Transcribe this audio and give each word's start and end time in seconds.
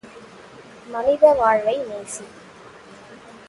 மனித 0.87 1.33
வாழ்வை 1.33 1.75
நேசி! 1.83 2.25